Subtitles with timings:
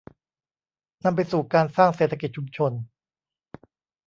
[1.03, 2.71] นำไปสู่การสร้างเศรษฐกิจชุมชน